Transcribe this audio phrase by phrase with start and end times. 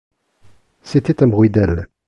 [0.81, 1.87] C’était un bruit d’ailes.